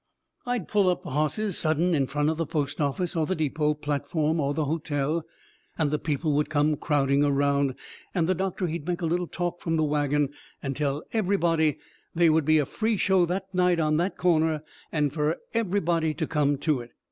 I'd 0.47 0.67
pull 0.67 0.89
up 0.89 1.03
the 1.03 1.11
hosses 1.11 1.59
sudden 1.59 1.93
in 1.93 2.07
front 2.07 2.31
of 2.31 2.37
the 2.37 2.47
post 2.47 2.81
office 2.81 3.15
or 3.15 3.27
the 3.27 3.35
depot 3.35 3.75
platform 3.75 4.39
or 4.39 4.51
the 4.51 4.65
hotel, 4.65 5.23
and 5.77 5.91
the 5.91 5.99
people 5.99 6.33
would 6.33 6.49
come 6.49 6.75
crowding 6.75 7.23
around, 7.23 7.75
and 8.15 8.27
the 8.27 8.33
doctor 8.33 8.65
he'd 8.65 8.87
make 8.87 9.01
a 9.01 9.05
little 9.05 9.27
talk 9.27 9.61
from 9.61 9.75
the 9.77 9.83
wagon, 9.83 10.29
and 10.63 10.75
tell 10.75 11.03
everybody 11.13 11.77
they 12.15 12.31
would 12.31 12.45
be 12.45 12.57
a 12.57 12.65
free 12.65 12.97
show 12.97 13.27
that 13.27 13.53
night 13.53 13.79
on 13.79 13.97
that 13.97 14.17
corner, 14.17 14.63
and 14.91 15.13
fur 15.13 15.37
everybody 15.53 16.15
to 16.15 16.25
come 16.25 16.57
to 16.57 16.79
it. 16.79 16.89